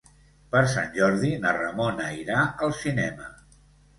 [0.53, 3.29] Per Sant Jordi na Ramona irà al cinema.